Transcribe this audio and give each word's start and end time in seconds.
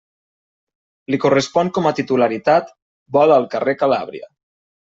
Li 1.15 1.19
correspon 1.25 1.69
com 1.75 1.91
a 1.91 1.93
titularitat, 2.01 2.73
vol 3.19 3.37
al 3.39 3.49
carrer 3.55 3.79
Calàbria. 3.85 4.31